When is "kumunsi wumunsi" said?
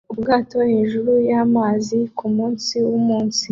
2.17-3.45